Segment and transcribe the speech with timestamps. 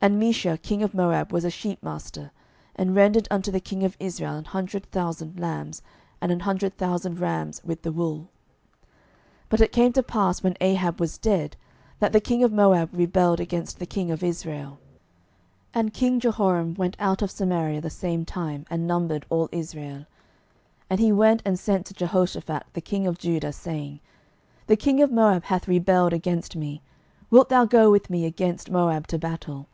[0.00, 2.30] 12:003:004 And Mesha king of Moab was a sheepmaster,
[2.74, 5.82] and rendered unto the king of Israel an hundred thousand lambs,
[6.22, 8.20] and an hundred thousand rams, with the wool.
[9.50, 11.54] 12:003:005 But it came to pass, when Ahab was dead,
[11.98, 14.78] that the king of Moab rebelled against the king of Israel.
[15.74, 20.06] 12:003:006 And king Jehoram went out of Samaria the same time, and numbered all Israel.
[20.86, 24.00] 12:003:007 And he went and sent to Jehoshaphat the king of Judah, saying,
[24.66, 26.80] The king of Moab hath rebelled against me:
[27.28, 29.66] wilt thou go with me against Moab to battle?